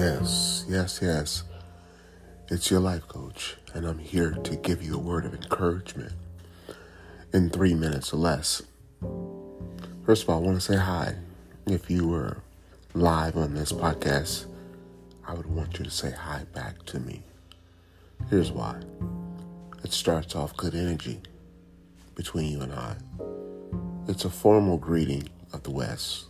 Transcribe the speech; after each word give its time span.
Yes, 0.00 0.64
yes, 0.66 1.00
yes. 1.02 1.44
It's 2.48 2.70
your 2.70 2.80
life 2.80 3.06
coach, 3.06 3.56
and 3.74 3.84
I'm 3.84 3.98
here 3.98 4.30
to 4.30 4.56
give 4.56 4.82
you 4.82 4.94
a 4.94 4.98
word 4.98 5.26
of 5.26 5.34
encouragement 5.34 6.14
in 7.34 7.50
three 7.50 7.74
minutes 7.74 8.10
or 8.14 8.16
less. 8.16 8.62
First 10.06 10.22
of 10.22 10.30
all, 10.30 10.38
I 10.38 10.46
want 10.46 10.58
to 10.58 10.62
say 10.62 10.78
hi. 10.78 11.16
If 11.66 11.90
you 11.90 12.08
were 12.08 12.38
live 12.94 13.36
on 13.36 13.52
this 13.52 13.72
podcast, 13.72 14.46
I 15.28 15.34
would 15.34 15.44
want 15.44 15.78
you 15.78 15.84
to 15.84 15.90
say 15.90 16.12
hi 16.12 16.44
back 16.54 16.82
to 16.86 16.98
me. 16.98 17.22
Here's 18.30 18.50
why 18.50 18.80
it 19.84 19.92
starts 19.92 20.34
off 20.34 20.56
good 20.56 20.74
energy 20.74 21.20
between 22.14 22.50
you 22.50 22.62
and 22.62 22.72
I. 22.72 22.96
It's 24.08 24.24
a 24.24 24.30
formal 24.30 24.78
greeting 24.78 25.28
of 25.52 25.62
the 25.62 25.72
West. 25.72 26.24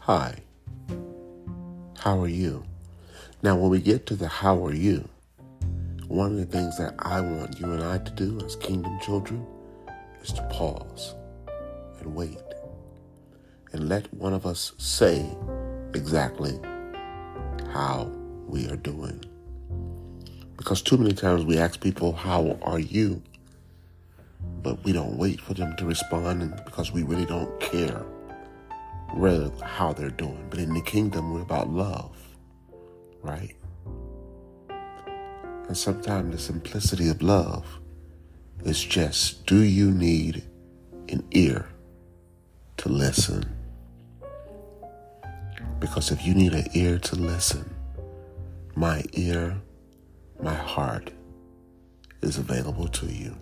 Hi. 0.00 0.40
How 1.98 2.20
are 2.20 2.26
you? 2.26 2.64
Now, 3.46 3.54
when 3.54 3.70
we 3.70 3.80
get 3.80 4.06
to 4.06 4.16
the 4.16 4.26
how 4.26 4.66
are 4.66 4.74
you, 4.74 5.08
one 6.08 6.32
of 6.32 6.36
the 6.36 6.46
things 6.46 6.76
that 6.78 6.96
I 6.98 7.20
want 7.20 7.60
you 7.60 7.70
and 7.70 7.80
I 7.80 7.98
to 7.98 8.10
do 8.10 8.40
as 8.44 8.56
kingdom 8.56 8.98
children 8.98 9.46
is 10.20 10.32
to 10.32 10.42
pause 10.50 11.14
and 12.00 12.12
wait 12.12 12.42
and 13.70 13.88
let 13.88 14.12
one 14.12 14.32
of 14.32 14.46
us 14.46 14.72
say 14.78 15.24
exactly 15.94 16.58
how 17.70 18.10
we 18.48 18.68
are 18.68 18.74
doing. 18.74 19.24
Because 20.56 20.82
too 20.82 20.96
many 20.96 21.14
times 21.14 21.44
we 21.44 21.56
ask 21.56 21.80
people, 21.80 22.14
How 22.14 22.58
are 22.62 22.80
you? 22.80 23.22
But 24.60 24.82
we 24.82 24.90
don't 24.90 25.18
wait 25.18 25.40
for 25.40 25.54
them 25.54 25.76
to 25.76 25.86
respond 25.86 26.60
because 26.64 26.90
we 26.90 27.04
really 27.04 27.26
don't 27.26 27.60
care 27.60 28.04
rather 29.14 29.52
how 29.64 29.92
they're 29.92 30.10
doing. 30.10 30.48
But 30.50 30.58
in 30.58 30.74
the 30.74 30.80
kingdom, 30.80 31.32
we're 31.32 31.42
about 31.42 31.70
love, 31.70 32.25
right? 33.22 33.54
And 35.68 35.76
sometimes 35.76 36.32
the 36.32 36.38
simplicity 36.38 37.08
of 37.08 37.22
love 37.22 37.66
is 38.64 38.82
just 38.82 39.46
do 39.46 39.62
you 39.62 39.90
need 39.90 40.44
an 41.08 41.24
ear 41.32 41.66
to 42.78 42.88
listen? 42.88 43.44
Because 45.80 46.10
if 46.10 46.24
you 46.24 46.34
need 46.34 46.54
an 46.54 46.66
ear 46.74 46.98
to 46.98 47.16
listen, 47.16 47.74
my 48.74 49.04
ear, 49.12 49.56
my 50.40 50.54
heart 50.54 51.10
is 52.22 52.38
available 52.38 52.88
to 52.88 53.06
you. 53.06 53.36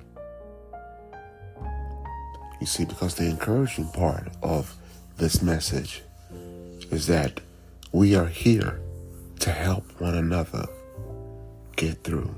You 2.60 2.66
see, 2.66 2.84
because 2.84 3.14
the 3.14 3.26
encouraging 3.26 3.88
part 3.88 4.28
of 4.42 4.74
this 5.16 5.42
message 5.42 6.02
is 6.90 7.06
that 7.06 7.40
we 7.92 8.14
are 8.14 8.26
here 8.26 8.80
to 9.40 9.50
help 9.50 9.84
one 10.00 10.14
another 10.14 10.66
get 11.76 12.02
through 12.04 12.34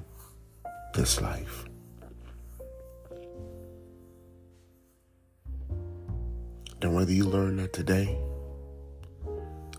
this 0.95 1.21
life. 1.21 1.67
And 6.83 6.95
whether 6.95 7.13
you 7.13 7.25
learn 7.25 7.57
that 7.57 7.73
today 7.73 8.17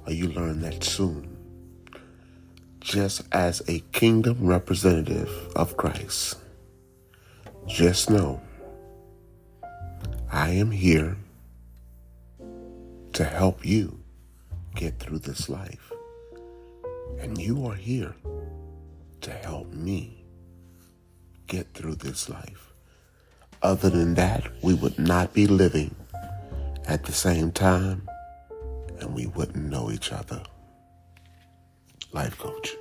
or 0.06 0.14
you 0.14 0.28
learn 0.30 0.62
that 0.62 0.84
soon, 0.84 1.38
just 2.80 3.22
as 3.32 3.62
a 3.68 3.80
kingdom 3.92 4.46
representative 4.46 5.30
of 5.56 5.78
Christ, 5.78 6.38
just 7.68 8.10
know 8.10 8.42
I 10.32 10.50
am 10.52 10.72
here 10.72 11.18
to 13.14 13.24
help 13.24 13.66
you 13.66 14.00
get 14.76 15.00
through 15.00 15.20
this 15.20 15.50
life. 15.50 15.92
And 17.20 17.38
you 17.38 17.66
are 17.66 17.76
here 17.76 18.16
to 19.22 19.32
help 19.32 19.74
me 19.74 20.26
get 21.48 21.74
through 21.74 21.96
this 21.96 22.30
life. 22.30 22.74
Other 23.62 23.90
than 23.90 24.14
that, 24.16 24.52
we 24.62 24.74
would 24.74 25.00
not 25.00 25.34
be 25.34 25.48
living 25.48 25.96
at 26.86 27.04
the 27.04 27.12
same 27.12 27.52
time 27.52 28.08
and 29.00 29.14
we 29.14 29.26
wouldn't 29.28 29.70
know 29.70 29.92
each 29.92 30.12
other. 30.12 30.42
Life 32.14 32.38
coach. 32.38 32.76